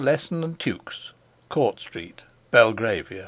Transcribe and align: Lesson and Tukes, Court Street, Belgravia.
Lesson 0.03 0.43
and 0.43 0.57
Tukes, 0.57 1.11
Court 1.47 1.79
Street, 1.79 2.23
Belgravia. 2.49 3.19